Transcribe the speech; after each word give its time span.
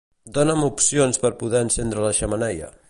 Dona'm 0.37 0.63
opcions 0.67 1.21
per 1.25 1.31
poder 1.43 1.63
encendre 1.69 2.07
la 2.09 2.15
xemeneia 2.23 2.75